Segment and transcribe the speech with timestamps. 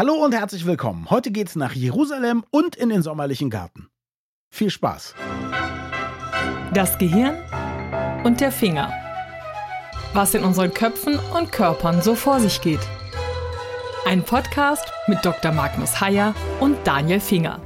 [0.00, 1.10] Hallo und herzlich willkommen.
[1.10, 3.90] Heute geht's nach Jerusalem und in den sommerlichen Garten.
[4.48, 5.14] Viel Spaß.
[6.72, 7.36] Das Gehirn
[8.24, 8.90] und der Finger.
[10.14, 12.80] Was in unseren Köpfen und Körpern so vor sich geht.
[14.06, 15.52] Ein Podcast mit Dr.
[15.52, 17.60] Magnus Heyer und Daniel Finger.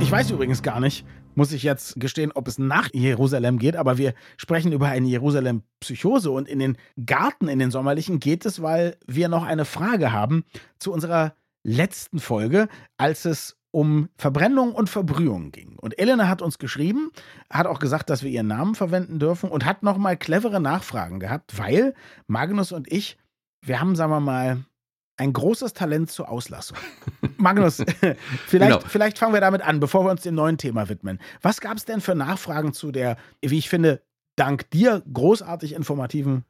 [0.00, 1.04] Ich weiß übrigens gar nicht,
[1.38, 6.32] muss ich jetzt gestehen, ob es nach Jerusalem geht, aber wir sprechen über eine Jerusalem-Psychose
[6.32, 6.76] und in den
[7.06, 10.42] Garten, in den sommerlichen geht es, weil wir noch eine Frage haben
[10.80, 15.76] zu unserer letzten Folge, als es um Verbrennung und Verbrühung ging.
[15.78, 17.12] Und Elena hat uns geschrieben,
[17.48, 21.56] hat auch gesagt, dass wir ihren Namen verwenden dürfen und hat nochmal clevere Nachfragen gehabt,
[21.56, 21.94] weil
[22.26, 23.16] Magnus und ich,
[23.64, 24.64] wir haben, sagen wir mal,
[25.18, 26.78] ein großes Talent zur Auslassung.
[27.36, 27.84] Magnus,
[28.46, 28.80] vielleicht, genau.
[28.80, 31.18] vielleicht fangen wir damit an, bevor wir uns dem neuen Thema widmen.
[31.42, 34.02] Was gab es denn für Nachfragen zu der, wie ich finde,
[34.36, 36.44] dank dir großartig informativen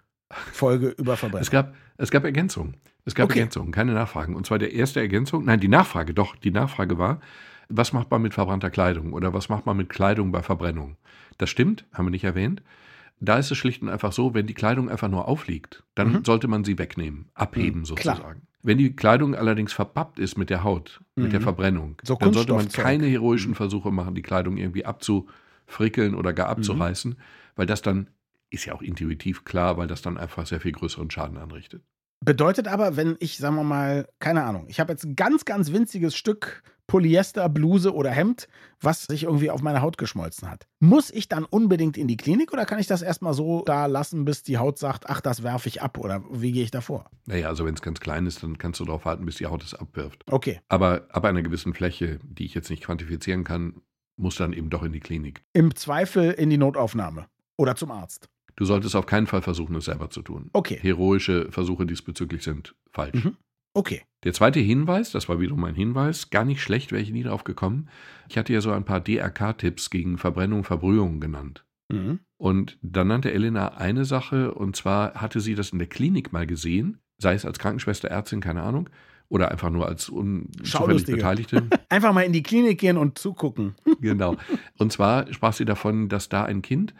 [0.52, 1.42] Folge über Verbrennung?
[1.42, 2.76] Es gab, es gab Ergänzungen.
[3.04, 3.38] Es gab okay.
[3.38, 4.36] Ergänzungen, keine Nachfragen.
[4.36, 7.20] Und zwar der erste Ergänzung, nein, die Nachfrage, doch, die Nachfrage war,
[7.70, 10.96] was macht man mit verbrannter Kleidung oder was macht man mit Kleidung bei Verbrennung?
[11.38, 12.62] Das stimmt, haben wir nicht erwähnt.
[13.20, 16.24] Da ist es schlicht und einfach so, wenn die Kleidung einfach nur aufliegt, dann mhm.
[16.24, 18.20] sollte man sie wegnehmen, abheben mhm, sozusagen.
[18.20, 18.36] Klar.
[18.62, 21.24] Wenn die Kleidung allerdings verpappt ist mit der Haut, mhm.
[21.24, 21.44] mit der mhm.
[21.44, 23.56] Verbrennung, so dann sollte man keine heroischen mhm.
[23.56, 27.16] Versuche machen, die Kleidung irgendwie abzufrickeln oder gar abzureißen, mhm.
[27.56, 28.08] weil das dann
[28.50, 31.82] ist ja auch intuitiv klar, weil das dann einfach sehr viel größeren Schaden anrichtet.
[32.20, 35.72] Bedeutet aber, wenn ich, sagen wir mal, keine Ahnung, ich habe jetzt ein ganz, ganz
[35.72, 38.48] winziges Stück Polyester, Bluse oder Hemd,
[38.80, 40.66] was sich irgendwie auf meine Haut geschmolzen hat.
[40.80, 44.24] Muss ich dann unbedingt in die Klinik oder kann ich das erstmal so da lassen,
[44.24, 47.10] bis die Haut sagt, ach, das werfe ich ab oder wie gehe ich da vor?
[47.26, 49.62] Naja, also wenn es ganz klein ist, dann kannst du darauf warten, bis die Haut
[49.62, 50.24] es abwirft.
[50.30, 50.60] Okay.
[50.68, 53.82] Aber ab einer gewissen Fläche, die ich jetzt nicht quantifizieren kann,
[54.16, 55.44] muss dann eben doch in die Klinik.
[55.52, 58.28] Im Zweifel in die Notaufnahme oder zum Arzt.
[58.56, 60.50] Du solltest auf keinen Fall versuchen, es selber zu tun.
[60.52, 60.78] Okay.
[60.80, 63.24] Heroische Versuche diesbezüglich sind falsch.
[63.24, 63.36] Mhm.
[63.78, 64.02] Okay.
[64.24, 67.44] Der zweite Hinweis, das war wiederum ein Hinweis, gar nicht schlecht, wäre ich nie drauf
[67.44, 67.88] gekommen.
[68.28, 71.64] Ich hatte ja so ein paar DRK-Tipps gegen Verbrennung, Verbrühung genannt.
[71.88, 72.18] Mhm.
[72.38, 76.44] Und dann nannte Elena eine Sache, und zwar hatte sie das in der Klinik mal
[76.44, 78.90] gesehen, sei es als Krankenschwester, Ärztin, keine Ahnung,
[79.28, 81.68] oder einfach nur als unzufällig Beteiligte.
[81.88, 83.76] einfach mal in die Klinik gehen und zugucken.
[84.00, 84.34] genau.
[84.78, 86.94] Und zwar sprach sie davon, dass da ein Kind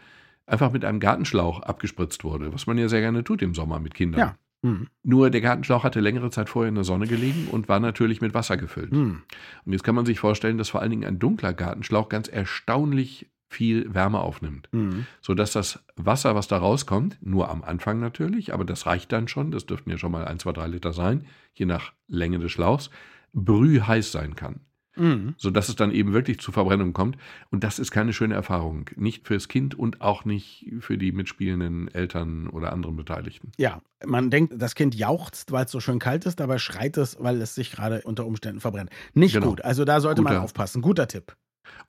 [0.45, 3.93] einfach mit einem Gartenschlauch abgespritzt wurde, was man ja sehr gerne tut im Sommer mit
[3.93, 4.19] Kindern.
[4.19, 4.35] Ja.
[4.61, 4.87] Mhm.
[5.03, 8.33] Nur der Gartenschlauch hatte längere Zeit vorher in der Sonne gelegen und war natürlich mit
[8.33, 8.91] Wasser gefüllt.
[8.91, 9.23] Mhm.
[9.65, 13.29] Und jetzt kann man sich vorstellen, dass vor allen Dingen ein dunkler Gartenschlauch ganz erstaunlich
[13.49, 14.69] viel Wärme aufnimmt.
[14.71, 15.07] Mhm.
[15.21, 19.51] Sodass das Wasser, was da rauskommt, nur am Anfang natürlich, aber das reicht dann schon,
[19.51, 22.91] das dürften ja schon mal ein, zwei, drei Liter sein, je nach Länge des Schlauchs,
[23.33, 24.61] brühheiß sein kann
[24.99, 25.33] mhm.
[25.37, 27.17] sodass es dann eben wirklich zu Verbrennung kommt.
[27.49, 28.89] Und das ist keine schöne Erfahrung.
[28.95, 33.51] Nicht fürs Kind und auch nicht für die mitspielenden Eltern oder anderen Beteiligten.
[33.57, 37.17] Ja, man denkt, das Kind jauchzt, weil es so schön kalt ist, dabei schreit es,
[37.19, 38.89] weil es sich gerade unter Umständen verbrennt.
[39.13, 39.49] Nicht genau.
[39.49, 39.61] gut.
[39.63, 40.35] Also da sollte Guter.
[40.35, 40.81] man aufpassen.
[40.81, 41.35] Guter Tipp.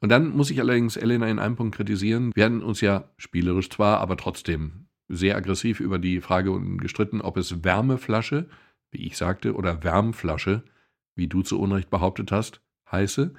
[0.00, 2.32] Und dann muss ich allerdings Elena in einem Punkt kritisieren.
[2.34, 7.36] Wir hatten uns ja spielerisch zwar, aber trotzdem sehr aggressiv über die Frage gestritten, ob
[7.36, 8.48] es Wärmeflasche,
[8.92, 10.62] wie ich sagte, oder Wärmflasche,
[11.16, 12.60] wie du zu Unrecht behauptet hast,
[12.90, 13.32] heiße.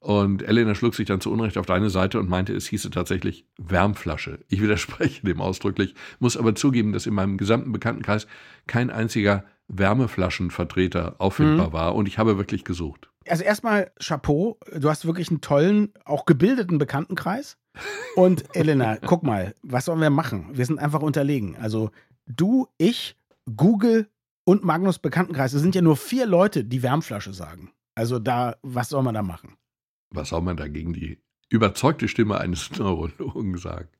[0.00, 3.44] Und Elena schlug sich dann zu Unrecht auf deine Seite und meinte, es hieße tatsächlich
[3.58, 4.38] Wärmflasche.
[4.48, 8.26] Ich widerspreche dem ausdrücklich, muss aber zugeben, dass in meinem gesamten Bekanntenkreis
[8.66, 11.72] kein einziger Wärmeflaschenvertreter auffindbar mhm.
[11.72, 13.10] war und ich habe wirklich gesucht.
[13.28, 17.58] Also erstmal Chapeau, du hast wirklich einen tollen, auch gebildeten Bekanntenkreis.
[18.16, 20.48] Und Elena, guck mal, was sollen wir machen?
[20.52, 21.56] Wir sind einfach unterlegen.
[21.60, 21.90] Also
[22.26, 23.16] du, ich,
[23.54, 24.08] Google
[24.44, 27.70] und Magnus Bekanntenkreis, es sind ja nur vier Leute, die Wärmflasche sagen.
[28.00, 29.58] Also da, was soll man da machen?
[30.08, 31.18] Was soll man da gegen die
[31.50, 33.90] überzeugte Stimme eines Neurologen sagen?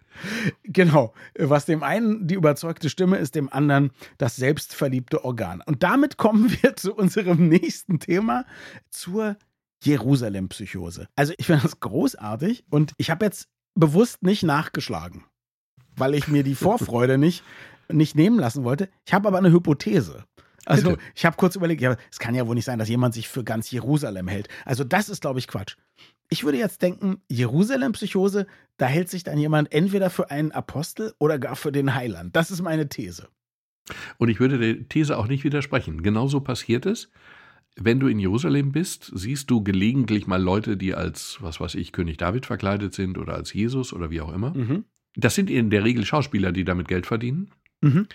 [0.63, 1.13] Genau.
[1.39, 5.63] Was dem einen die überzeugte Stimme ist, dem anderen das selbstverliebte Organ.
[5.67, 8.47] Und damit kommen wir zu unserem nächsten Thema,
[8.89, 9.37] zur
[9.85, 11.07] Jerusalem-Psychose.
[11.15, 15.25] Also ich finde das großartig und ich habe jetzt bewusst nicht nachgeschlagen,
[15.95, 17.45] weil ich mir die Vorfreude nicht,
[17.93, 18.89] nicht nehmen lassen wollte.
[19.05, 20.25] Ich habe aber eine Hypothese.
[20.67, 21.03] Also Bitte.
[21.15, 23.45] ich habe kurz überlegt, ja, es kann ja wohl nicht sein, dass jemand sich für
[23.45, 24.49] ganz Jerusalem hält.
[24.65, 25.77] Also das ist, glaube ich, Quatsch.
[26.29, 28.47] Ich würde jetzt denken, Jerusalem-Psychose,
[28.77, 32.37] da hält sich dann jemand entweder für einen Apostel oder gar für den Heiland.
[32.37, 33.29] Das ist meine These.
[34.19, 36.03] Und ich würde der These auch nicht widersprechen.
[36.03, 37.11] Genauso passiert es.
[37.77, 41.93] Wenn du in Jerusalem bist, siehst du gelegentlich mal Leute, die als, was weiß ich,
[41.93, 44.57] König David verkleidet sind oder als Jesus oder wie auch immer.
[44.57, 44.85] Mhm.
[45.15, 47.51] Das sind in der Regel Schauspieler, die damit Geld verdienen.
[47.81, 48.07] Mhm.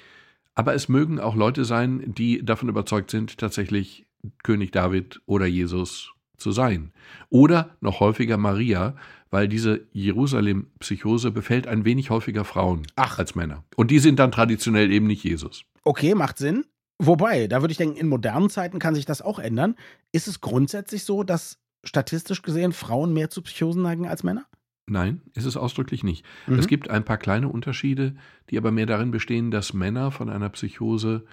[0.56, 4.06] Aber es mögen auch Leute sein, die davon überzeugt sind, tatsächlich
[4.44, 6.92] König David oder Jesus zu sein.
[7.30, 8.96] Oder noch häufiger Maria,
[9.30, 13.20] weil diese Jerusalem-Psychose befällt ein wenig häufiger Frauen Ach.
[13.20, 13.64] als Männer.
[13.76, 15.66] Und die sind dann traditionell eben nicht Jesus.
[15.84, 16.66] Okay, macht Sinn.
[16.98, 19.76] Wobei, da würde ich denken, in modernen Zeiten kann sich das auch ändern.
[20.14, 24.46] Ist es grundsätzlich so, dass statistisch gesehen Frauen mehr zu Psychosen neigen als Männer?
[24.88, 26.26] Nein, ist es ausdrücklich nicht.
[26.48, 26.60] Mhm.
[26.60, 28.16] Es gibt ein paar kleine Unterschiede,
[28.50, 31.26] die aber mehr darin bestehen, dass Männer von einer Psychose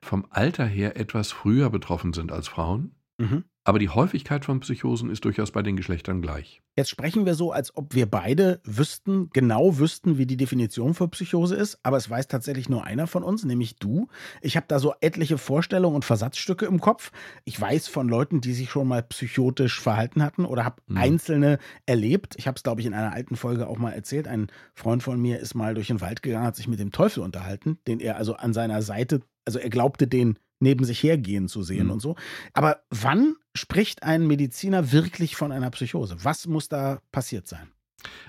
[0.00, 2.94] vom Alter her etwas früher betroffen sind als Frauen.
[3.18, 3.44] Mhm.
[3.64, 6.62] Aber die Häufigkeit von Psychosen ist durchaus bei den Geschlechtern gleich.
[6.76, 11.06] Jetzt sprechen wir so, als ob wir beide wüssten, genau wüssten, wie die Definition für
[11.08, 14.08] Psychose ist, aber es weiß tatsächlich nur einer von uns, nämlich du.
[14.40, 17.12] Ich habe da so etliche Vorstellungen und Versatzstücke im Kopf.
[17.44, 20.96] Ich weiß von Leuten, die sich schon mal psychotisch verhalten hatten oder habe mhm.
[20.96, 22.34] einzelne erlebt.
[22.38, 24.26] Ich habe es, glaube ich, in einer alten Folge auch mal erzählt.
[24.26, 27.22] Ein Freund von mir ist mal durch den Wald gegangen, hat sich mit dem Teufel
[27.22, 31.62] unterhalten, den er also an seiner Seite, also er glaubte den neben sich hergehen zu
[31.62, 31.92] sehen mhm.
[31.92, 32.16] und so.
[32.54, 36.16] Aber wann spricht ein Mediziner wirklich von einer Psychose?
[36.22, 37.68] Was muss da passiert sein?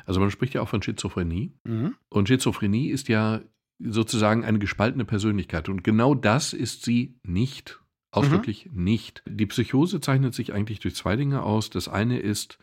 [0.05, 1.53] Also man spricht ja auch von Schizophrenie.
[1.63, 1.95] Mhm.
[2.09, 3.41] Und Schizophrenie ist ja
[3.79, 5.69] sozusagen eine gespaltene Persönlichkeit.
[5.69, 7.79] Und genau das ist sie nicht.
[8.11, 8.83] Ausdrücklich mhm.
[8.83, 9.23] nicht.
[9.27, 11.71] Die Psychose zeichnet sich eigentlich durch zwei Dinge aus.
[11.71, 12.59] Das eine ist,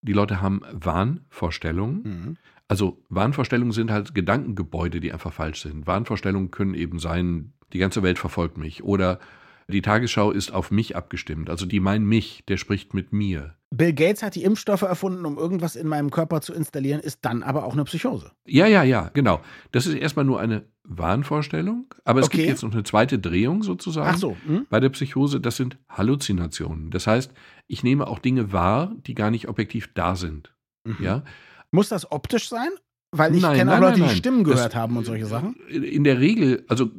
[0.00, 2.02] die Leute haben Wahnvorstellungen.
[2.02, 2.36] Mhm.
[2.68, 5.86] Also Wahnvorstellungen sind halt Gedankengebäude, die einfach falsch sind.
[5.86, 9.18] Wahnvorstellungen können eben sein, die ganze Welt verfolgt mich oder
[9.68, 11.48] die Tagesschau ist auf mich abgestimmt.
[11.48, 13.54] Also die meinen mich, der spricht mit mir.
[13.70, 17.42] Bill Gates hat die Impfstoffe erfunden, um irgendwas in meinem Körper zu installieren, ist dann
[17.42, 18.30] aber auch eine Psychose.
[18.46, 19.40] Ja, ja, ja, genau.
[19.72, 22.38] Das ist erstmal nur eine Wahnvorstellung, aber es okay.
[22.38, 24.66] gibt jetzt noch eine zweite Drehung sozusagen Ach so, hm?
[24.68, 25.40] bei der Psychose.
[25.40, 26.90] Das sind Halluzinationen.
[26.90, 27.32] Das heißt,
[27.66, 30.54] ich nehme auch Dinge wahr, die gar nicht objektiv da sind.
[30.84, 30.98] Mhm.
[31.00, 31.22] Ja.
[31.70, 32.68] Muss das optisch sein
[33.18, 35.56] weil ich kenne auch Leute, die Stimmen gehört das, haben und solche Sachen.
[35.68, 36.90] In der Regel, also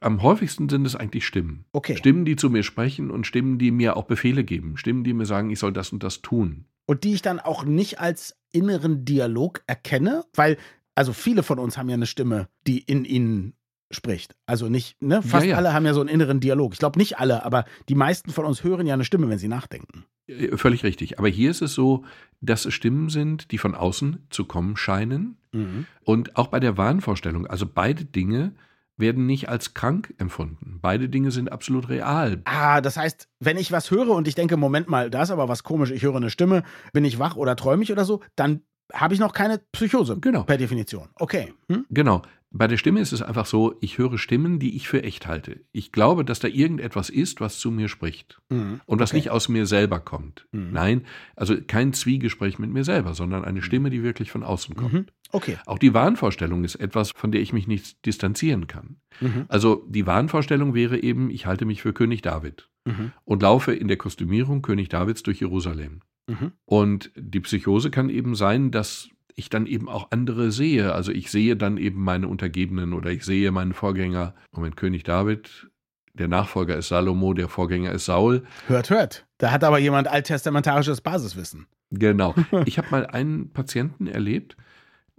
[0.00, 1.64] am häufigsten sind es eigentlich Stimmen.
[1.72, 1.96] Okay.
[1.96, 4.76] Stimmen, die zu mir sprechen und Stimmen, die mir auch Befehle geben.
[4.76, 6.64] Stimmen, die mir sagen, ich soll das und das tun.
[6.86, 10.56] Und die ich dann auch nicht als inneren Dialog erkenne, weil,
[10.94, 13.54] also viele von uns haben ja eine Stimme, die in ihnen
[13.90, 14.34] spricht.
[14.46, 15.22] Also nicht, ne?
[15.22, 15.56] Fast ja, ja.
[15.56, 16.72] alle haben ja so einen inneren Dialog.
[16.72, 19.48] Ich glaube nicht alle, aber die meisten von uns hören ja eine Stimme, wenn sie
[19.48, 20.04] nachdenken.
[20.30, 21.18] Äh, völlig richtig.
[21.18, 22.04] Aber hier ist es so,
[22.40, 25.36] dass es Stimmen sind, die von außen zu kommen scheinen.
[25.52, 25.86] Mhm.
[26.04, 28.52] Und auch bei der Wahnvorstellung, also beide Dinge
[28.96, 30.78] werden nicht als krank empfunden.
[30.82, 32.42] Beide Dinge sind absolut real.
[32.44, 35.48] Ah, das heißt, wenn ich was höre und ich denke, Moment mal, da ist aber
[35.48, 36.62] was komisch, ich höre eine Stimme,
[36.92, 38.60] bin ich wach oder träume ich oder so, dann
[38.92, 40.18] habe ich noch keine Psychose.
[40.20, 40.44] Genau.
[40.44, 41.08] Per Definition.
[41.16, 41.52] Okay.
[41.68, 41.86] Hm?
[41.90, 42.22] Genau.
[42.52, 45.60] Bei der Stimme ist es einfach so, ich höre Stimmen, die ich für echt halte.
[45.70, 48.80] Ich glaube, dass da irgendetwas ist, was zu mir spricht mhm.
[48.86, 49.18] und was okay.
[49.18, 50.48] nicht aus mir selber kommt.
[50.50, 50.70] Mhm.
[50.72, 51.06] Nein,
[51.36, 54.92] also kein Zwiegespräch mit mir selber, sondern eine Stimme, die wirklich von außen kommt.
[54.92, 55.06] Mhm.
[55.30, 55.58] Okay.
[55.66, 58.96] Auch die Wahnvorstellung ist etwas, von der ich mich nicht distanzieren kann.
[59.20, 59.44] Mhm.
[59.46, 63.12] Also die Wahnvorstellung wäre eben, ich halte mich für König David mhm.
[63.24, 66.00] und laufe in der Kostümierung König Davids durch Jerusalem.
[66.30, 66.52] Mhm.
[66.64, 70.92] Und die Psychose kann eben sein, dass ich dann eben auch andere sehe.
[70.92, 74.34] Also ich sehe dann eben meine Untergebenen oder ich sehe meinen Vorgänger.
[74.52, 75.68] Moment, König David,
[76.14, 78.44] der Nachfolger ist Salomo, der Vorgänger ist Saul.
[78.66, 79.26] Hört, hört.
[79.38, 81.66] Da hat aber jemand alttestamentarisches Basiswissen.
[81.90, 82.34] Genau.
[82.66, 84.56] Ich habe mal einen Patienten erlebt,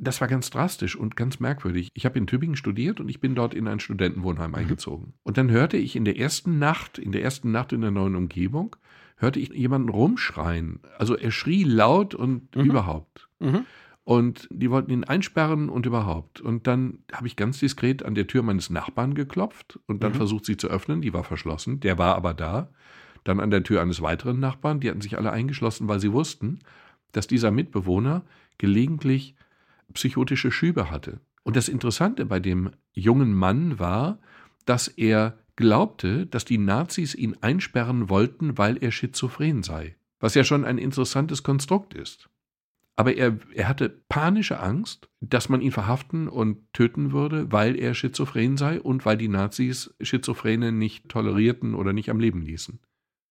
[0.01, 1.89] das war ganz drastisch und ganz merkwürdig.
[1.94, 4.56] Ich habe in Tübingen studiert und ich bin dort in ein Studentenwohnheim mhm.
[4.56, 5.13] eingezogen.
[5.24, 8.15] Und dann hörte ich in der ersten Nacht, in der ersten Nacht in der neuen
[8.15, 8.75] Umgebung,
[9.18, 10.80] hörte ich jemanden rumschreien.
[10.98, 12.63] Also er schrie laut und mhm.
[12.63, 13.30] überhaupt.
[13.39, 13.65] Mhm.
[14.03, 16.42] Und die wollten ihn einsperren und überhaupt.
[16.42, 20.18] Und dann habe ich ganz diskret an der Tür meines Nachbarn geklopft und dann mhm.
[20.18, 21.01] versucht, sie zu öffnen.
[21.01, 21.80] Die war verschlossen.
[21.80, 22.71] Der war aber da.
[23.24, 24.79] Dann an der Tür eines weiteren Nachbarn.
[24.79, 26.58] Die hatten sich alle eingeschlossen, weil sie wussten,
[27.12, 28.24] dass dieser Mitbewohner
[28.58, 29.36] gelegentlich
[29.93, 31.19] psychotische Schübe hatte.
[31.43, 34.19] Und das Interessante bei dem jungen Mann war,
[34.65, 39.95] dass er glaubte, dass die Nazis ihn einsperren wollten, weil er schizophren sei.
[40.19, 42.29] Was ja schon ein interessantes Konstrukt ist.
[42.95, 47.93] Aber er, er hatte panische Angst, dass man ihn verhaften und töten würde, weil er
[47.95, 52.79] schizophren sei und weil die Nazis Schizophrene nicht tolerierten oder nicht am Leben ließen.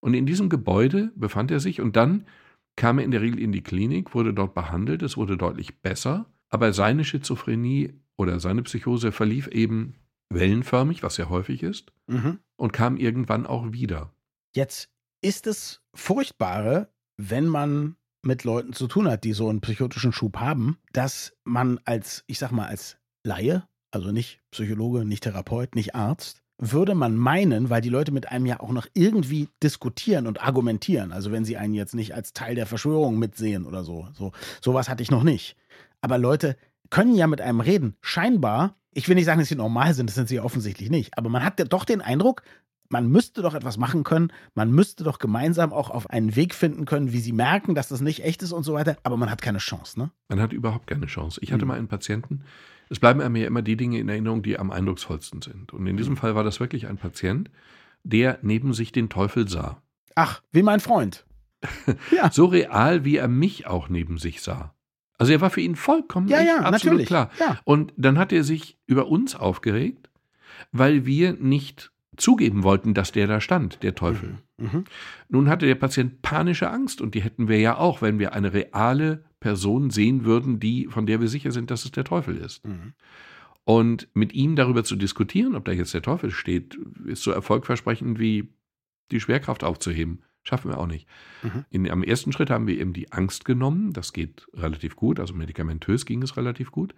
[0.00, 2.26] Und in diesem Gebäude befand er sich und dann
[2.74, 6.26] kam er in der Regel in die Klinik, wurde dort behandelt, es wurde deutlich besser,
[6.50, 9.94] aber seine Schizophrenie oder seine Psychose verlief eben
[10.28, 12.38] wellenförmig, was ja häufig ist, mhm.
[12.56, 14.12] und kam irgendwann auch wieder.
[14.54, 14.90] Jetzt
[15.22, 20.38] ist es Furchtbare, wenn man mit Leuten zu tun hat, die so einen psychotischen Schub
[20.38, 25.94] haben, dass man als, ich sag mal, als Laie, also nicht Psychologe, nicht Therapeut, nicht
[25.94, 30.42] Arzt, würde man meinen, weil die Leute mit einem ja auch noch irgendwie diskutieren und
[30.42, 34.32] argumentieren, also wenn sie einen jetzt nicht als Teil der Verschwörung mitsehen oder so, so
[34.60, 35.56] sowas hatte ich noch nicht.
[36.00, 36.56] Aber Leute
[36.90, 37.96] können ja mit einem reden.
[38.00, 41.16] Scheinbar, ich will nicht sagen, dass sie normal sind, das sind sie ja offensichtlich nicht,
[41.16, 42.42] aber man hat ja doch den Eindruck,
[42.88, 46.84] man müsste doch etwas machen können, man müsste doch gemeinsam auch auf einen Weg finden
[46.84, 49.40] können, wie sie merken, dass das nicht echt ist und so weiter, aber man hat
[49.42, 50.10] keine Chance, ne?
[50.28, 51.40] Man hat überhaupt keine Chance.
[51.42, 51.68] Ich hatte mhm.
[51.68, 52.42] mal einen Patienten,
[52.88, 55.72] Es bleiben mir immer die Dinge in Erinnerung, die am eindrucksvollsten sind.
[55.72, 57.48] Und in diesem Fall war das wirklich ein Patient,
[58.02, 59.80] der neben sich den Teufel sah.
[60.16, 61.24] Ach, wie mein Freund.
[62.10, 62.32] ja.
[62.32, 64.74] So real, wie er mich auch neben sich sah.
[65.20, 67.06] Also er war für ihn vollkommen ja, ja, absolut natürlich.
[67.06, 67.30] klar.
[67.38, 67.60] Ja.
[67.64, 70.08] Und dann hat er sich über uns aufgeregt,
[70.72, 74.38] weil wir nicht zugeben wollten, dass der da stand, der Teufel.
[74.56, 74.64] Mhm.
[74.72, 74.84] Mhm.
[75.28, 78.52] Nun hatte der Patient panische Angst und die hätten wir ja auch, wenn wir eine
[78.52, 82.66] reale Person sehen würden, die, von der wir sicher sind, dass es der Teufel ist.
[82.66, 82.94] Mhm.
[83.64, 88.18] Und mit ihm darüber zu diskutieren, ob da jetzt der Teufel steht, ist so erfolgversprechend
[88.18, 88.48] wie
[89.10, 90.22] die Schwerkraft aufzuheben.
[90.42, 91.06] Schaffen wir auch nicht.
[91.42, 91.64] Mhm.
[91.70, 93.92] In, am ersten Schritt haben wir eben die Angst genommen.
[93.92, 95.20] Das geht relativ gut.
[95.20, 96.94] Also medikamentös ging es relativ gut.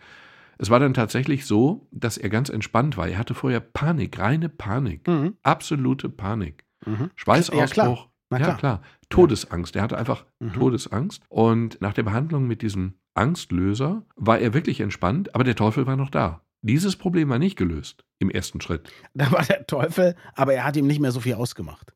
[0.58, 3.08] Es war dann tatsächlich so, dass er ganz entspannt war.
[3.08, 5.34] Er hatte vorher Panik, reine Panik, mhm.
[5.42, 6.64] absolute Panik.
[6.86, 7.10] Mhm.
[7.16, 8.08] Schweißausbruch.
[8.30, 8.48] Ja, klar.
[8.48, 8.82] ja, klar.
[9.08, 9.74] Todesangst.
[9.76, 10.52] Er hatte einfach mhm.
[10.52, 11.22] Todesangst.
[11.28, 15.96] Und nach der Behandlung mit diesem Angstlöser war er wirklich entspannt, aber der Teufel war
[15.96, 16.42] noch da.
[16.62, 18.92] Dieses Problem war nicht gelöst im ersten Schritt.
[19.14, 21.92] Da war der Teufel, aber er hat ihm nicht mehr so viel ausgemacht.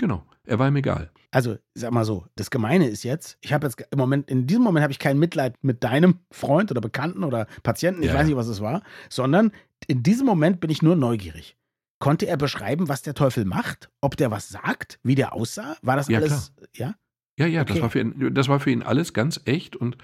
[0.00, 1.10] Genau, er war ihm egal.
[1.30, 4.62] Also, sag mal so, das Gemeine ist jetzt, ich habe jetzt im Moment, in diesem
[4.62, 8.14] Moment habe ich kein Mitleid mit deinem Freund oder Bekannten oder Patienten, ich ja.
[8.14, 9.52] weiß nicht, was es war, sondern
[9.88, 11.58] in diesem Moment bin ich nur neugierig.
[11.98, 13.90] Konnte er beschreiben, was der Teufel macht?
[14.00, 14.98] Ob der was sagt?
[15.02, 15.76] Wie der aussah?
[15.82, 16.88] War das ja, alles, klar.
[17.36, 17.44] ja?
[17.44, 17.74] Ja, ja, okay.
[17.74, 19.98] das, war für ihn, das war für ihn alles ganz echt und.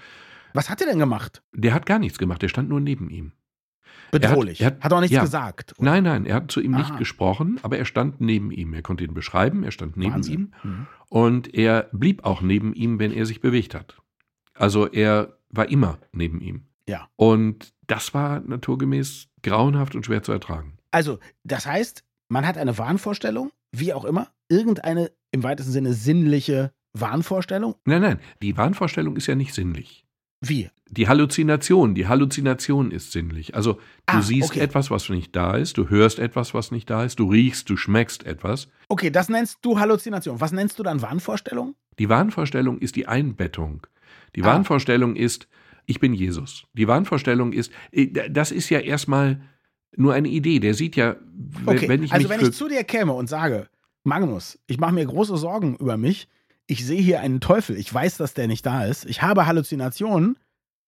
[0.53, 1.41] Was hat er denn gemacht?
[1.53, 3.31] Der hat gar nichts gemacht, der stand nur neben ihm.
[4.11, 4.61] Bedrohlich.
[4.61, 5.21] Er hat, er hat, hat auch nichts ja.
[5.21, 5.73] gesagt.
[5.77, 5.91] Oder?
[5.91, 6.79] Nein, nein, er hat zu ihm Aha.
[6.79, 8.73] nicht gesprochen, aber er stand neben ihm.
[8.73, 10.33] Er konnte ihn beschreiben, er stand neben Wahnsinn.
[10.33, 10.53] ihm.
[10.63, 10.87] Mhm.
[11.09, 13.97] Und er blieb auch neben ihm, wenn er sich bewegt hat.
[14.53, 16.65] Also er war immer neben ihm.
[16.87, 17.09] Ja.
[17.15, 20.77] Und das war naturgemäß grauenhaft und schwer zu ertragen.
[20.91, 26.71] Also, das heißt, man hat eine Wahnvorstellung, wie auch immer, irgendeine im weitesten Sinne sinnliche
[26.93, 27.75] Wahnvorstellung?
[27.85, 30.05] Nein, nein, die Wahnvorstellung ist ja nicht sinnlich.
[30.41, 30.69] Wie?
[30.89, 31.95] Die Halluzination.
[31.95, 33.55] Die Halluzination ist sinnlich.
[33.55, 34.59] Also du ah, siehst okay.
[34.59, 37.77] etwas, was nicht da ist, du hörst etwas, was nicht da ist, du riechst, du
[37.77, 38.69] schmeckst etwas.
[38.87, 40.39] Okay, das nennst du Halluzination.
[40.39, 41.75] Was nennst du dann Wahnvorstellung?
[41.99, 43.85] Die Wahnvorstellung ist die Einbettung.
[44.35, 44.47] Die ah.
[44.47, 45.47] Wahnvorstellung ist,
[45.85, 46.65] ich bin Jesus.
[46.73, 49.41] Die Wahnvorstellung ist, äh, das ist ja erstmal
[49.95, 50.59] nur eine Idee.
[50.59, 51.15] Der sieht ja,
[51.65, 51.89] okay.
[51.89, 53.67] wenn ich Also wenn ich zu dir käme und sage,
[54.03, 56.27] Magnus, ich mache mir große Sorgen über mich,
[56.67, 60.37] ich sehe hier einen Teufel, ich weiß, dass der nicht da ist, ich habe Halluzinationen,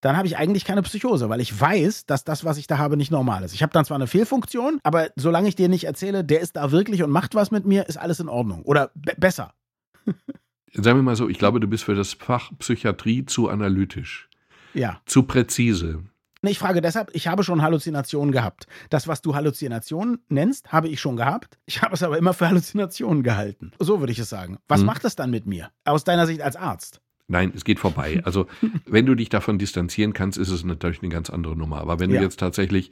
[0.02, 2.98] dann habe ich eigentlich keine Psychose, weil ich weiß, dass das, was ich da habe,
[2.98, 3.54] nicht normal ist.
[3.54, 6.72] Ich habe dann zwar eine Fehlfunktion, aber solange ich dir nicht erzähle, der ist da
[6.72, 8.64] wirklich und macht was mit mir, ist alles in Ordnung.
[8.64, 9.54] Oder besser.
[10.74, 14.30] Sagen wir mal so, ich glaube, du bist für das Fach Psychiatrie zu analytisch.
[14.74, 15.02] Ja.
[15.06, 16.04] Zu präzise.
[16.42, 18.68] Ich frage deshalb, ich habe schon Halluzinationen gehabt.
[18.90, 21.60] Das, was du Halluzinationen nennst, habe ich schon gehabt.
[21.66, 23.72] Ich habe es aber immer für Halluzinationen gehalten.
[23.80, 24.58] So würde ich es sagen.
[24.70, 24.86] Was hm.
[24.86, 25.70] macht das dann mit mir?
[25.84, 27.02] Aus deiner Sicht als Arzt?
[27.30, 28.22] Nein, es geht vorbei.
[28.30, 28.48] Also,
[28.86, 31.80] wenn du dich davon distanzieren kannst, ist es natürlich eine ganz andere Nummer.
[31.80, 32.18] Aber wenn ja.
[32.18, 32.92] du jetzt tatsächlich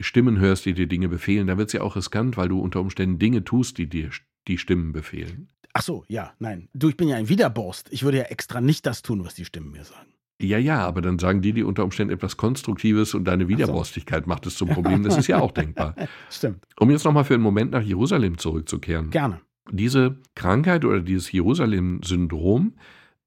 [0.00, 2.80] Stimmen hörst, die dir Dinge befehlen, dann wird es ja auch riskant, weil du unter
[2.80, 4.10] Umständen Dinge tust, die dir
[4.48, 5.48] die Stimmen befehlen.
[5.74, 6.68] Ach so, ja, nein.
[6.74, 7.88] Du, ich bin ja ein Widerborst.
[7.92, 10.12] Ich würde ja extra nicht das tun, was die Stimmen mir sagen.
[10.40, 14.28] Ja, ja, aber dann sagen die dir unter Umständen etwas Konstruktives und deine Widerborstigkeit so.
[14.28, 15.02] macht es zum Problem.
[15.04, 15.94] Das ist ja auch denkbar.
[16.30, 16.66] Stimmt.
[16.80, 19.10] Um jetzt nochmal für einen Moment nach Jerusalem zurückzukehren.
[19.10, 19.40] Gerne.
[19.70, 22.74] Diese Krankheit oder dieses Jerusalem-Syndrom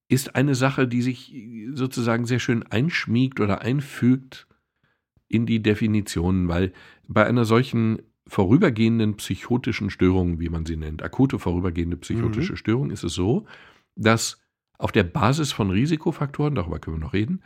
[0.07, 1.33] ist eine Sache, die sich
[1.73, 4.47] sozusagen sehr schön einschmiegt oder einfügt
[5.27, 6.73] in die Definitionen, weil
[7.07, 12.57] bei einer solchen vorübergehenden psychotischen Störung, wie man sie nennt, akute vorübergehende psychotische mhm.
[12.57, 13.45] Störung, ist es so,
[13.95, 14.41] dass
[14.77, 17.41] auf der Basis von Risikofaktoren, darüber können wir noch reden,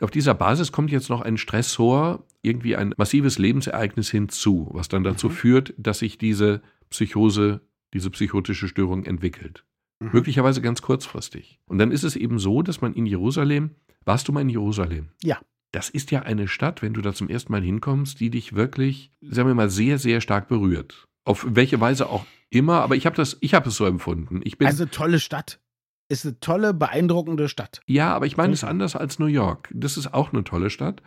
[0.00, 5.04] auf dieser Basis kommt jetzt noch ein Stressor, irgendwie ein massives Lebensereignis hinzu, was dann
[5.04, 5.32] dazu mhm.
[5.32, 6.60] führt, dass sich diese
[6.90, 7.62] Psychose,
[7.94, 9.64] diese psychotische Störung entwickelt.
[10.00, 10.10] Mhm.
[10.12, 11.60] Möglicherweise ganz kurzfristig.
[11.66, 13.70] Und dann ist es eben so, dass man in Jerusalem,
[14.04, 15.10] warst du mal in Jerusalem?
[15.22, 15.38] Ja.
[15.72, 19.12] Das ist ja eine Stadt, wenn du da zum ersten Mal hinkommst, die dich wirklich,
[19.20, 21.06] sagen wir mal, sehr, sehr stark berührt.
[21.24, 24.40] Auf welche Weise auch immer, aber ich habe das, ich habe es so empfunden.
[24.44, 25.60] Ich bin, also tolle Stadt
[26.08, 27.80] ist eine tolle, beeindruckende Stadt.
[27.86, 29.70] Ja, aber ich meine es anders als New York.
[29.74, 31.02] Das ist auch eine tolle Stadt.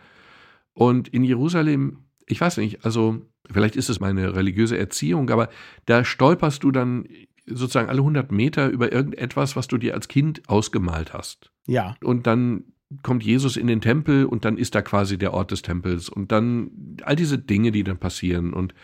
[0.74, 5.48] Und in Jerusalem, ich weiß nicht, also vielleicht ist es meine religiöse Erziehung, aber
[5.86, 7.06] da stolperst du dann
[7.50, 11.50] sozusagen alle 100 Meter über irgendetwas, was du dir als Kind ausgemalt hast.
[11.66, 11.96] Ja.
[12.02, 12.64] Und dann
[13.02, 16.32] kommt Jesus in den Tempel und dann ist da quasi der Ort des Tempels und
[16.32, 18.74] dann all diese Dinge, die dann passieren und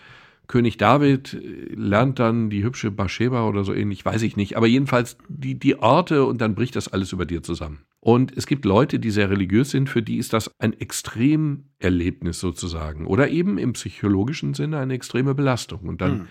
[0.46, 4.56] König David äh, lernt dann die hübsche Bathsheba oder so ähnlich, weiß ich nicht.
[4.56, 7.80] Aber jedenfalls die, die Orte und dann bricht das alles über dir zusammen.
[8.00, 13.06] Und es gibt Leute, die sehr religiös sind, für die ist das ein Extremerlebnis sozusagen.
[13.06, 15.80] Oder eben im psychologischen Sinne eine extreme Belastung.
[15.88, 16.26] Und dann hm.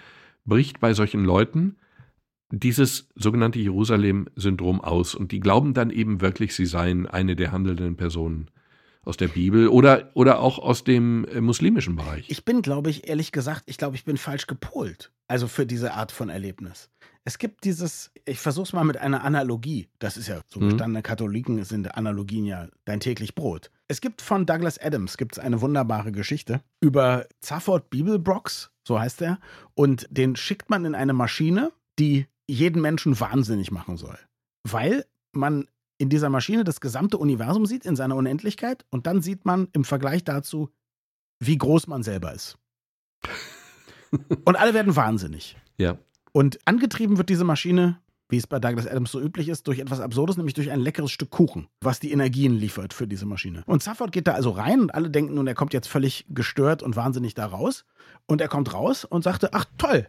[0.46, 1.76] bricht bei solchen Leuten
[2.52, 5.16] dieses sogenannte Jerusalem-Syndrom aus.
[5.16, 8.50] Und die glauben dann eben wirklich, sie seien eine der handelnden Personen
[9.04, 12.26] aus der Bibel oder, oder auch aus dem äh, muslimischen Bereich.
[12.28, 15.12] Ich bin, glaube ich, ehrlich gesagt, ich glaube, ich bin falsch gepolt.
[15.28, 16.90] Also für diese Art von Erlebnis.
[17.24, 19.88] Es gibt dieses, ich versuche es mal mit einer Analogie.
[20.00, 20.70] Das ist ja so mhm.
[20.70, 23.72] gestandene Katholiken sind Analogien ja dein täglich Brot.
[23.88, 29.40] Es gibt von Douglas Adams gibt's eine wunderbare Geschichte über Zafford Bibelbrox, so heißt er,
[29.74, 34.18] und den schickt man in eine Maschine, die jeden Menschen wahnsinnig machen soll,
[34.64, 39.46] weil man in dieser Maschine das gesamte Universum sieht in seiner Unendlichkeit und dann sieht
[39.46, 40.70] man im Vergleich dazu,
[41.40, 42.58] wie groß man selber ist.
[44.46, 45.58] und alle werden wahnsinnig.
[45.78, 45.98] Ja.
[46.32, 48.00] Und angetrieben wird diese Maschine,
[48.30, 51.12] wie es bei Douglas Adams so üblich ist, durch etwas Absurdes, nämlich durch ein leckeres
[51.12, 53.64] Stück Kuchen, was die Energien liefert für diese Maschine.
[53.66, 56.82] Und Zafford geht da also rein und alle denken nun, er kommt jetzt völlig gestört
[56.82, 57.84] und wahnsinnig da raus.
[58.26, 60.08] Und er kommt raus und sagte, ach toll,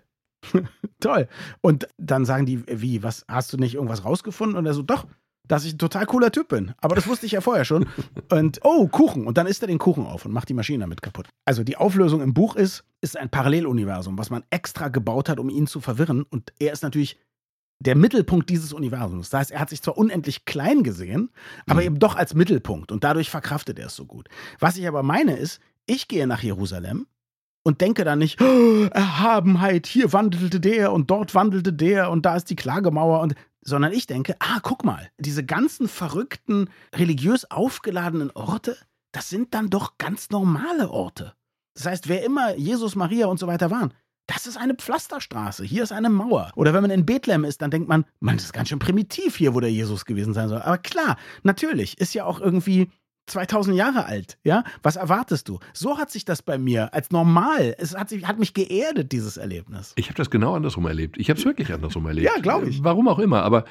[1.00, 1.29] toll.
[1.61, 4.57] Und dann sagen die, wie, was, hast du nicht irgendwas rausgefunden?
[4.57, 5.07] Und er so, doch,
[5.49, 6.75] dass ich ein total cooler Typ bin.
[6.79, 7.87] Aber das wusste ich ja vorher schon.
[8.31, 9.26] Und oh, Kuchen.
[9.26, 11.29] Und dann isst er den Kuchen auf und macht die Maschine damit kaputt.
[11.45, 15.49] Also die Auflösung im Buch ist, ist ein Paralleluniversum, was man extra gebaut hat, um
[15.49, 16.23] ihn zu verwirren.
[16.25, 17.19] Und er ist natürlich
[17.79, 19.31] der Mittelpunkt dieses Universums.
[19.31, 21.31] Das heißt, er hat sich zwar unendlich klein gesehen,
[21.67, 21.87] aber mhm.
[21.87, 22.91] eben doch als Mittelpunkt.
[22.91, 24.29] Und dadurch verkraftet er es so gut.
[24.59, 27.07] Was ich aber meine ist, ich gehe nach Jerusalem
[27.66, 32.37] und denke dann nicht, oh, Erhabenheit, hier wandelte der und dort wandelte der und da
[32.37, 38.30] ist die Klagemauer und sondern ich denke, ah, guck mal, diese ganzen verrückten, religiös aufgeladenen
[38.30, 38.76] Orte,
[39.11, 41.35] das sind dann doch ganz normale Orte.
[41.75, 43.92] Das heißt, wer immer Jesus, Maria und so weiter waren,
[44.28, 46.52] das ist eine Pflasterstraße, hier ist eine Mauer.
[46.54, 49.54] Oder wenn man in Bethlehem ist, dann denkt man, man, ist ganz schön primitiv hier,
[49.54, 50.62] wo der Jesus gewesen sein soll.
[50.62, 52.92] Aber klar, natürlich, ist ja auch irgendwie
[53.26, 54.64] 2000 Jahre alt, ja?
[54.83, 55.59] Was erwartest du?
[55.73, 59.37] So hat sich das bei mir als normal, es hat, sich, hat mich geerdet, dieses
[59.37, 59.92] Erlebnis.
[59.97, 61.18] Ich habe das genau andersrum erlebt.
[61.18, 62.26] Ich habe es wirklich andersrum erlebt.
[62.26, 62.83] ja, glaube ich.
[62.85, 63.64] Warum auch immer, aber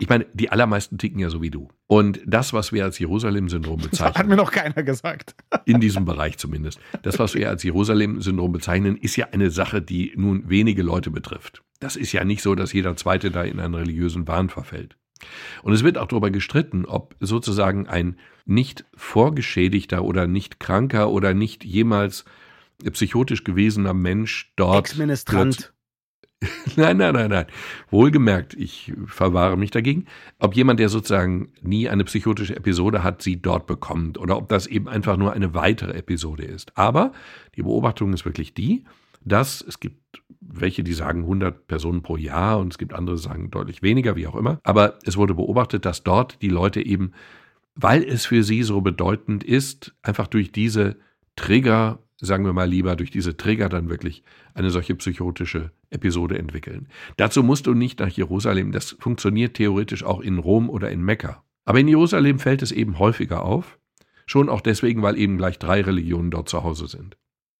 [0.00, 1.68] ich meine, die allermeisten ticken ja so wie du.
[1.88, 4.12] Und das, was wir als Jerusalem-Syndrom bezeichnen.
[4.12, 5.34] Das hat mir noch keiner gesagt.
[5.64, 6.78] in diesem Bereich zumindest.
[7.02, 11.62] Das, was wir als Jerusalem-Syndrom bezeichnen, ist ja eine Sache, die nun wenige Leute betrifft.
[11.80, 14.96] Das ist ja nicht so, dass jeder Zweite da in einen religiösen Wahn verfällt.
[15.62, 21.34] Und es wird auch darüber gestritten, ob sozusagen ein nicht vorgeschädigter oder nicht kranker oder
[21.34, 22.24] nicht jemals
[22.92, 24.90] psychotisch gewesener Mensch dort.
[24.90, 25.72] Ex-Ministrant.
[26.76, 27.46] nein, nein, nein, nein.
[27.90, 30.06] Wohlgemerkt, ich verwahre mich dagegen.
[30.38, 34.66] Ob jemand, der sozusagen nie eine psychotische Episode hat, sie dort bekommt oder ob das
[34.66, 36.76] eben einfach nur eine weitere Episode ist.
[36.76, 37.12] Aber
[37.56, 38.84] die Beobachtung ist wirklich die,
[39.24, 43.22] dass es gibt welche, die sagen 100 Personen pro Jahr und es gibt andere, die
[43.22, 44.58] sagen deutlich weniger, wie auch immer.
[44.62, 47.12] Aber es wurde beobachtet, dass dort die Leute eben,
[47.74, 50.96] weil es für sie so bedeutend ist, einfach durch diese
[51.36, 54.22] Trigger, sagen wir mal lieber, durch diese Trigger dann wirklich
[54.54, 56.88] eine solche psychotische Episode entwickeln.
[57.16, 58.72] Dazu musst du nicht nach Jerusalem.
[58.72, 61.44] Das funktioniert theoretisch auch in Rom oder in Mekka.
[61.64, 63.78] Aber in Jerusalem fällt es eben häufiger auf.
[64.26, 67.16] Schon auch deswegen, weil eben gleich drei Religionen dort zu Hause sind.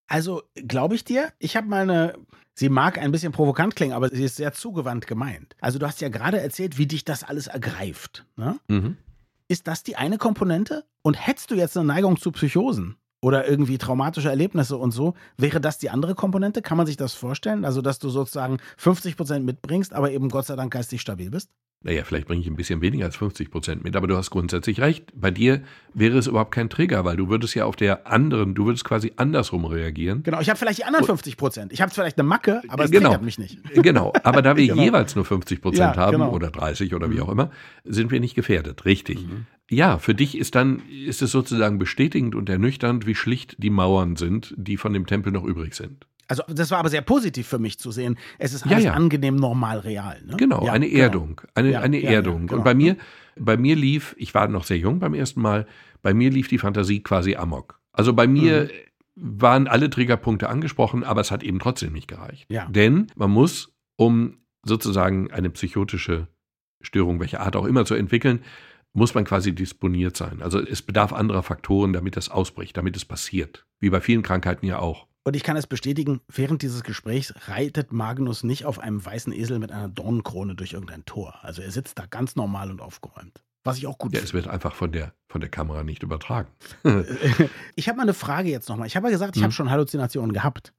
[0.08, 2.14] Also, glaube ich dir, ich habe mal eine,
[2.54, 5.54] sie mag ein bisschen provokant klingen, aber sie ist sehr zugewandt gemeint.
[5.60, 8.24] Also, du hast ja gerade erzählt, wie dich das alles ergreift.
[8.36, 8.58] Ne?
[8.68, 8.96] Mhm.
[9.46, 10.84] Ist das die eine Komponente?
[11.02, 15.60] Und hättest du jetzt eine Neigung zu Psychosen oder irgendwie traumatische Erlebnisse und so, wäre
[15.60, 16.62] das die andere Komponente?
[16.62, 17.64] Kann man sich das vorstellen?
[17.64, 21.50] Also, dass du sozusagen 50 Prozent mitbringst, aber eben Gott sei Dank geistig stabil bist?
[21.84, 24.80] Naja, vielleicht bringe ich ein bisschen weniger als 50 Prozent mit, aber du hast grundsätzlich
[24.80, 25.12] recht.
[25.14, 25.62] Bei dir
[25.94, 29.12] wäre es überhaupt kein Trigger, weil du würdest ja auf der anderen, du würdest quasi
[29.14, 30.24] andersrum reagieren.
[30.24, 31.72] Genau, ich habe vielleicht die anderen 50 Prozent.
[31.72, 33.58] Ich habe vielleicht eine Macke, aber es genau, triggert mich nicht.
[33.74, 34.82] Genau, aber da wir genau.
[34.82, 36.32] jeweils nur 50 Prozent ja, haben genau.
[36.32, 37.52] oder 30 oder wie auch immer,
[37.84, 38.84] sind wir nicht gefährdet.
[38.84, 39.24] Richtig.
[39.24, 39.46] Mhm.
[39.70, 44.16] Ja, für dich ist dann, ist es sozusagen bestätigend und ernüchternd, wie schlicht die Mauern
[44.16, 46.06] sind, die von dem Tempel noch übrig sind.
[46.26, 48.18] Also das war aber sehr positiv für mich zu sehen.
[48.38, 48.92] Es ist alles ja, ja.
[48.92, 50.20] angenehm, normal, real.
[50.24, 50.36] Ne?
[50.36, 51.02] Genau, ja, eine genau.
[51.02, 52.46] Erdung, eine, eine Erdung.
[52.46, 52.58] Genau.
[52.58, 52.96] Und bei mir,
[53.36, 55.66] bei mir lief, ich war noch sehr jung beim ersten Mal,
[56.02, 57.80] bei mir lief die Fantasie quasi amok.
[57.92, 58.64] Also bei mir
[59.16, 59.40] mhm.
[59.40, 62.46] waren alle Triggerpunkte angesprochen, aber es hat eben trotzdem nicht gereicht.
[62.50, 62.66] Ja.
[62.66, 66.28] Denn man muss, um sozusagen eine psychotische
[66.82, 68.40] Störung, welche Art auch immer, zu entwickeln,
[68.92, 70.42] muss man quasi disponiert sein.
[70.42, 73.66] Also es bedarf anderer Faktoren, damit das ausbricht, damit es passiert.
[73.80, 75.06] Wie bei vielen Krankheiten ja auch.
[75.24, 79.58] Und ich kann es bestätigen, während dieses Gesprächs reitet Magnus nicht auf einem weißen Esel
[79.58, 81.34] mit einer Dornenkrone durch irgendein Tor.
[81.42, 83.44] Also er sitzt da ganz normal und aufgeräumt.
[83.64, 84.28] Was ich auch gut ja, finde.
[84.28, 86.48] Es wird einfach von der, von der Kamera nicht übertragen.
[87.76, 88.86] ich habe mal eine Frage jetzt nochmal.
[88.86, 89.44] Ich habe ja gesagt, ich hm.
[89.44, 90.72] habe schon Halluzinationen gehabt.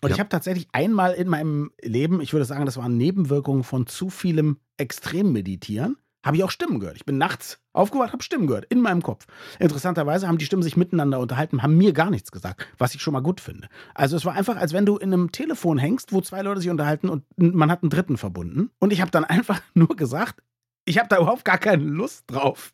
[0.00, 0.14] Und ja.
[0.14, 4.08] ich habe tatsächlich einmal in meinem Leben, ich würde sagen, das waren Nebenwirkungen von zu
[4.08, 6.96] vielem Extremmeditieren, habe ich auch Stimmen gehört.
[6.96, 9.26] Ich bin nachts aufgewacht, habe Stimmen gehört in meinem Kopf.
[9.58, 13.12] Interessanterweise haben die Stimmen sich miteinander unterhalten, haben mir gar nichts gesagt, was ich schon
[13.12, 13.68] mal gut finde.
[13.94, 16.70] Also es war einfach, als wenn du in einem Telefon hängst, wo zwei Leute sich
[16.70, 18.70] unterhalten und man hat einen Dritten verbunden.
[18.78, 20.42] Und ich habe dann einfach nur gesagt,
[20.84, 22.72] ich habe da überhaupt gar keine Lust drauf.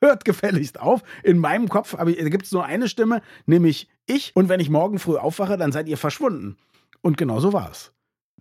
[0.00, 1.02] hört gefälligst auf.
[1.22, 4.32] In meinem Kopf gibt es nur eine Stimme, nämlich ich.
[4.34, 6.56] Und wenn ich morgen früh aufwache, dann seid ihr verschwunden.
[7.00, 7.93] Und genau so war es.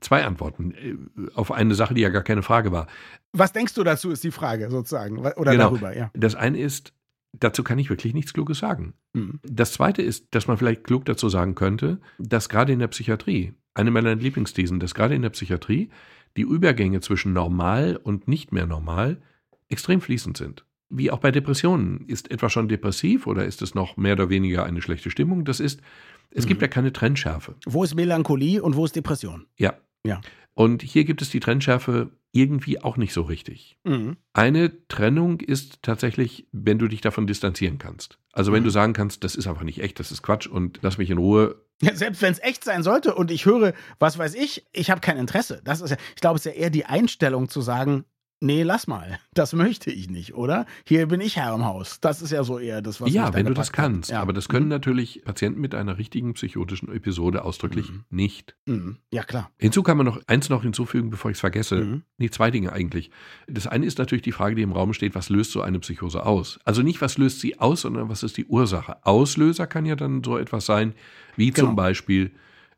[0.04, 2.88] Zwei Antworten äh, auf eine Sache, die ja gar keine Frage war.
[3.32, 5.18] Was denkst du dazu, ist die Frage sozusagen.
[5.18, 5.70] Oder genau.
[5.70, 6.12] darüber, ja.
[6.13, 6.94] Das eine ist,
[7.32, 8.94] dazu kann ich wirklich nichts Kluges sagen.
[9.13, 9.39] Mhm.
[9.44, 13.54] Das zweite ist, dass man vielleicht klug dazu sagen könnte, dass gerade in der Psychiatrie,
[13.74, 15.89] eine meiner Lieblingsthesen, dass gerade in der Psychiatrie
[16.36, 19.22] die Übergänge zwischen normal und nicht mehr normal
[19.70, 20.66] extrem fließend sind.
[20.89, 22.06] Wie auch bei Depressionen.
[22.08, 25.46] Ist etwas schon depressiv oder ist es noch mehr oder weniger eine schlechte Stimmung?
[25.46, 25.82] Das ist,
[26.30, 26.50] es mhm.
[26.50, 27.56] gibt ja keine Trennschärfe.
[27.66, 29.48] Wo ist Melancholie und wo ist Depression?
[29.58, 29.74] Ja.
[30.04, 30.22] Ja.
[30.54, 33.78] Und hier gibt es die Trennschärfe irgendwie auch nicht so richtig.
[33.84, 34.18] Mhm.
[34.34, 38.18] Eine Trennung ist tatsächlich, wenn du dich davon distanzieren kannst.
[38.34, 38.66] Also wenn mhm.
[38.66, 41.20] du sagen kannst, das ist einfach nicht echt, das ist Quatsch und lass mich in
[41.20, 41.63] Ruhe.
[41.82, 45.02] Ja, selbst wenn es echt sein sollte und ich höre, was weiß ich, ich habe
[45.02, 45.62] kein Interesse.
[45.63, 48.06] Das ist ja, ich glaube, es ist ja eher die Einstellung zu sagen,
[48.43, 49.19] nee, lass mal.
[49.34, 50.65] Das möchte ich nicht, oder?
[50.86, 51.99] Hier bin ich Herr im Haus.
[52.01, 54.12] Das ist ja so eher das, was Ja, wenn du das kannst.
[54.12, 54.21] Ja.
[54.21, 54.71] Aber das können mhm.
[54.71, 58.03] natürlich Patienten mit einer richtigen psychotischen Episode ausdrücklich mhm.
[58.10, 58.56] nicht.
[58.65, 58.97] Mhm.
[59.12, 59.49] Ja, klar.
[59.58, 61.77] Hinzu kann man noch eins noch hinzufügen, bevor ich es vergesse.
[61.77, 62.03] Mhm.
[62.17, 63.10] Nee, zwei Dinge eigentlich.
[63.47, 66.25] Das eine ist natürlich die Frage, die im Raum steht, was löst so eine Psychose
[66.25, 66.60] aus?
[66.65, 68.97] Also nicht, was löst sie aus, sondern was ist die Ursache?
[69.06, 70.93] Auslöser kann ja dann so etwas sein,
[71.36, 71.67] wie genau.
[71.67, 72.32] zum Beispiel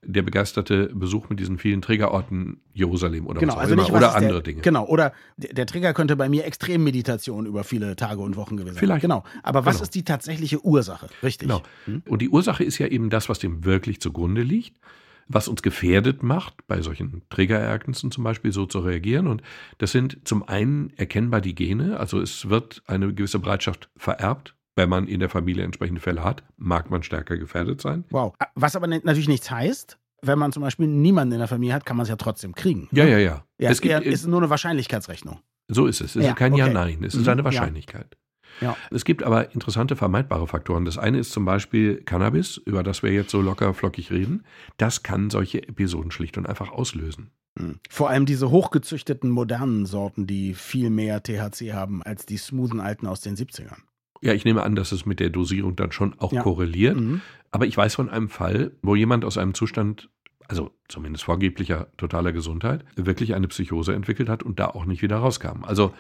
[0.08, 3.92] der begeisterte Besuch mit diesen vielen Triggerorten Jerusalem oder genau, was auch also immer, nicht,
[3.92, 4.62] oder andere der, Dinge.
[4.62, 8.76] Genau, oder der, der, Trigger könnte bei mir Extremmeditation über viele Tage und Wochen gewesen
[8.76, 8.80] sein.
[8.80, 9.02] Vielleicht.
[9.02, 9.24] Genau.
[9.44, 9.84] Aber was genau.
[9.84, 11.08] ist die tatsächliche Ursache?
[11.24, 11.48] Richtig.
[11.48, 11.64] Genau.
[11.86, 12.04] Hm?
[12.08, 14.80] Und die Ursache ist ja eben das, was dem wirklich zugrunde liegt,
[15.28, 19.28] was uns gefährdet macht, bei solchen Triggerereignissen zum Beispiel so zu reagieren.
[19.28, 19.42] Und
[19.80, 24.90] das sind zum einen erkennbar die Gene, also es wird eine gewisse Bereitschaft vererbt wenn
[24.90, 28.04] man in der Familie entsprechende Fälle hat, mag man stärker gefährdet sein.
[28.10, 28.34] Wow.
[28.56, 31.98] Was aber natürlich nichts heißt, wenn man zum Beispiel niemanden in der Familie hat, kann
[31.98, 32.88] man es ja trotzdem kriegen.
[32.92, 33.46] Ja, ja, ja.
[33.60, 35.40] ja es gibt, ist nur eine Wahrscheinlichkeitsrechnung.
[35.68, 36.16] So ist es.
[36.16, 36.62] Es ja, ist kein okay.
[36.62, 37.04] Ja-Nein.
[37.04, 37.30] Es ist mhm.
[37.30, 38.18] eine Wahrscheinlichkeit.
[38.62, 38.78] Ja.
[38.90, 40.86] Es gibt aber interessante vermeidbare Faktoren.
[40.86, 44.46] Das eine ist zum Beispiel Cannabis, über das wir jetzt so locker flockig reden.
[44.78, 47.32] Das kann solche Episoden schlicht und einfach auslösen.
[47.56, 47.80] Mhm.
[47.90, 53.08] Vor allem diese hochgezüchteten modernen Sorten, die viel mehr THC haben als die smoothen alten
[53.08, 53.82] aus den 70ern.
[54.26, 56.42] Ja, ich nehme an, dass es mit der Dosierung dann schon auch ja.
[56.42, 56.98] korreliert.
[56.98, 57.22] Mhm.
[57.52, 60.10] Aber ich weiß von einem Fall, wo jemand aus einem Zustand,
[60.48, 65.18] also zumindest vorgeblicher totaler Gesundheit, wirklich eine Psychose entwickelt hat und da auch nicht wieder
[65.18, 65.64] rauskam.
[65.64, 65.94] Also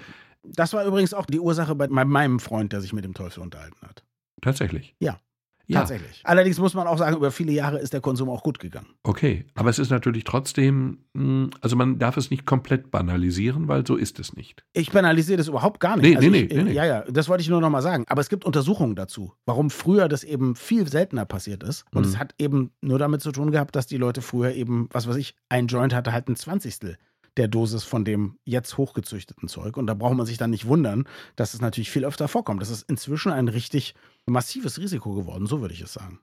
[0.44, 3.82] das war übrigens auch die Ursache bei meinem Freund, der sich mit dem Teufel unterhalten
[3.88, 4.04] hat.
[4.42, 4.96] Tatsächlich.
[5.00, 5.20] Ja.
[5.68, 5.80] Ja.
[5.80, 6.22] Tatsächlich.
[6.24, 8.88] Allerdings muss man auch sagen, über viele Jahre ist der Konsum auch gut gegangen.
[9.04, 13.86] Okay, aber es ist natürlich trotzdem, hm, also man darf es nicht komplett banalisieren, weil
[13.86, 14.64] so ist es nicht.
[14.74, 16.06] Ich banalisiere das überhaupt gar nicht.
[16.06, 18.06] Nee, also nee, ich, nee, nee, Ja, ja, das wollte ich nur noch mal sagen.
[18.08, 21.86] Aber es gibt Untersuchungen dazu, warum früher das eben viel seltener passiert ist.
[21.94, 22.10] Und mhm.
[22.10, 25.16] es hat eben nur damit zu tun gehabt, dass die Leute früher eben, was weiß
[25.16, 26.98] ich, ein Joint hatte halt ein Zwanzigstel
[27.38, 29.78] der Dosis von dem jetzt hochgezüchteten Zeug.
[29.78, 32.62] Und da braucht man sich dann nicht wundern, dass es natürlich viel öfter vorkommt.
[32.62, 33.96] Das ist inzwischen ein richtig
[34.26, 36.20] massives Risiko geworden, so würde ich es sagen.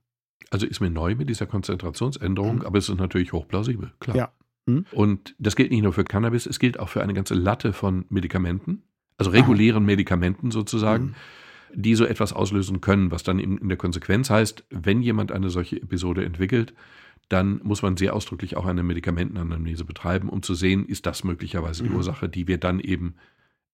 [0.50, 2.62] Also ist mir neu mit dieser Konzentrationsänderung, mhm.
[2.62, 4.16] aber es ist natürlich hochplausibel, klar.
[4.16, 4.32] Ja.
[4.66, 4.86] Mhm.
[4.92, 8.04] Und das gilt nicht nur für Cannabis, es gilt auch für eine ganze Latte von
[8.08, 8.82] Medikamenten,
[9.16, 9.84] also regulären.
[9.84, 11.14] Medikamenten sozusagen, mhm.
[11.74, 15.80] Die so etwas auslösen können, was dann in der Konsequenz heißt, wenn jemand eine solche
[15.80, 16.74] Episode entwickelt,
[17.28, 21.82] dann muss man sehr ausdrücklich auch eine Medikamentenanalyse betreiben, um zu sehen, ist das möglicherweise
[21.82, 21.96] die mhm.
[21.96, 23.14] Ursache, die wir dann eben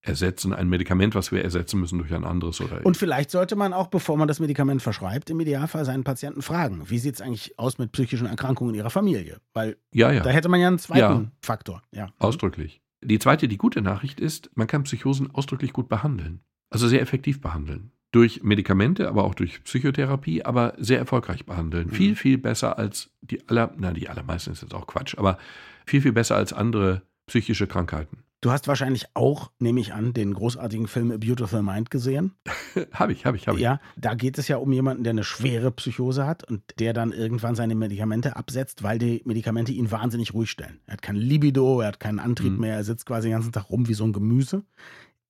[0.01, 2.85] ersetzen, ein Medikament, was wir ersetzen müssen durch ein anderes oder.
[2.87, 6.89] Und vielleicht sollte man auch, bevor man das Medikament verschreibt, im Idealfall seinen Patienten fragen,
[6.89, 9.41] wie sieht es eigentlich aus mit psychischen Erkrankungen in ihrer Familie?
[9.55, 10.23] Weil ja, ja.
[10.23, 11.31] da hätte man ja einen zweiten ja.
[11.43, 11.83] Faktor.
[11.91, 12.09] Ja.
[12.19, 12.81] Ausdrücklich.
[13.03, 16.41] Die zweite, die gute Nachricht ist, man kann Psychosen ausdrücklich gut behandeln.
[16.71, 21.89] Also sehr effektiv behandeln durch Medikamente, aber auch durch Psychotherapie, aber sehr erfolgreich behandeln.
[21.89, 21.93] Mhm.
[21.93, 25.39] Viel, viel besser als die aller, na, die allermeisten ist jetzt auch Quatsch, aber
[25.85, 28.25] viel, viel besser als andere psychische Krankheiten.
[28.41, 32.35] Du hast wahrscheinlich auch, nehme ich an, den großartigen Film A Beautiful Mind gesehen.
[32.93, 33.65] habe ich, habe ich, habe ich.
[33.65, 37.11] Ja, da geht es ja um jemanden, der eine schwere Psychose hat und der dann
[37.11, 40.79] irgendwann seine Medikamente absetzt, weil die Medikamente ihn wahnsinnig ruhig stellen.
[40.87, 42.61] Er hat kein Libido, er hat keinen Antrieb mhm.
[42.61, 44.63] mehr, er sitzt quasi den ganzen Tag rum wie so ein Gemüse.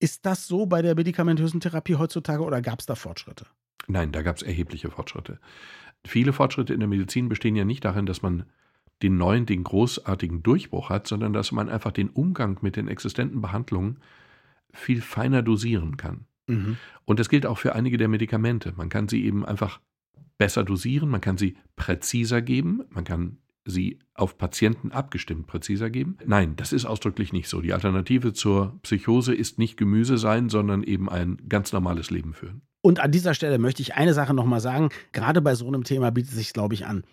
[0.01, 3.47] Ist das so bei der medikamentösen Therapie heutzutage oder gab es da Fortschritte?
[3.87, 5.39] Nein, da gab es erhebliche Fortschritte.
[6.07, 8.45] Viele Fortschritte in der Medizin bestehen ja nicht darin, dass man
[9.03, 13.41] den neuen, den großartigen Durchbruch hat, sondern dass man einfach den Umgang mit den existenten
[13.41, 13.99] Behandlungen
[14.73, 16.27] viel feiner dosieren kann.
[16.47, 16.77] Mhm.
[17.05, 18.73] Und das gilt auch für einige der Medikamente.
[18.77, 19.81] Man kann sie eben einfach
[20.37, 23.39] besser dosieren, man kann sie präziser geben, man kann
[23.71, 26.19] sie auf Patienten abgestimmt präziser geben?
[26.27, 27.61] Nein, das ist ausdrücklich nicht so.
[27.61, 32.63] Die Alternative zur Psychose ist nicht Gemüse sein, sondern eben ein ganz normales Leben führen.
[32.81, 34.91] Und an dieser Stelle möchte ich eine Sache nochmal sagen.
[35.13, 37.05] Gerade bei so einem Thema bietet sich, glaube ich, an.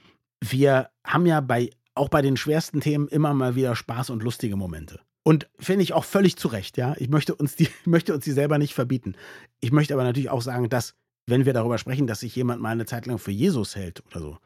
[0.44, 4.56] Wir haben ja bei, auch bei den schwersten Themen immer mal wieder Spaß und lustige
[4.56, 5.00] Momente.
[5.24, 6.96] Und finde ich auch völlig zu Recht, ja.
[7.00, 9.16] Ich möchte uns die, möchte uns die selber nicht verbieten.
[9.60, 12.70] Ich möchte aber natürlich auch sagen, dass, wenn wir darüber sprechen, dass sich jemand mal
[12.70, 14.38] eine Zeit lang für Jesus hält oder so,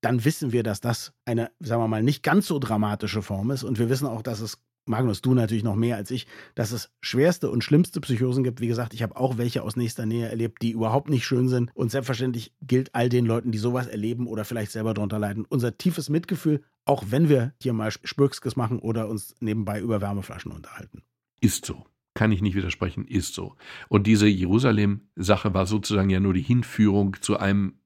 [0.00, 3.64] dann wissen wir, dass das eine, sagen wir mal, nicht ganz so dramatische Form ist.
[3.64, 6.90] Und wir wissen auch, dass es Magnus, du natürlich noch mehr als ich, dass es
[7.00, 8.60] schwerste und schlimmste Psychosen gibt.
[8.60, 11.70] Wie gesagt, ich habe auch welche aus nächster Nähe erlebt, die überhaupt nicht schön sind.
[11.74, 15.76] Und selbstverständlich gilt all den Leuten, die sowas erleben oder vielleicht selber darunter leiden, unser
[15.76, 21.02] tiefes Mitgefühl, auch wenn wir hier mal Spürkskes machen oder uns nebenbei über Wärmeflaschen unterhalten.
[21.40, 21.84] Ist so.
[22.14, 23.56] Kann ich nicht widersprechen, ist so.
[23.88, 27.80] Und diese Jerusalem-Sache war sozusagen ja nur die Hinführung zu einem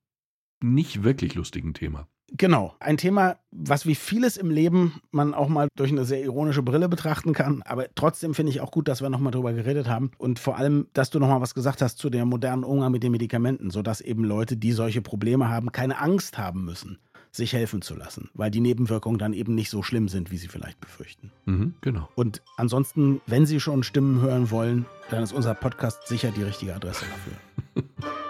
[0.62, 2.06] nicht wirklich lustigen Thema.
[2.36, 6.62] Genau, ein Thema, was wie vieles im Leben man auch mal durch eine sehr ironische
[6.62, 7.62] Brille betrachten kann.
[7.62, 10.12] Aber trotzdem finde ich auch gut, dass wir nochmal drüber geredet haben.
[10.16, 13.12] Und vor allem, dass du nochmal was gesagt hast zu dem modernen Umgang mit den
[13.12, 16.98] Medikamenten, sodass eben Leute, die solche Probleme haben, keine Angst haben müssen,
[17.32, 20.48] sich helfen zu lassen, weil die Nebenwirkungen dann eben nicht so schlimm sind, wie sie
[20.48, 21.32] vielleicht befürchten.
[21.46, 22.08] Mhm, genau.
[22.14, 26.74] Und ansonsten, wenn Sie schon Stimmen hören wollen, dann ist unser Podcast sicher die richtige
[26.74, 27.84] Adresse dafür.